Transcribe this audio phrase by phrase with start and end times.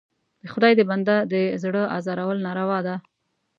[0.41, 2.95] د خدای د بنده د زړه ازارول ناروا ده.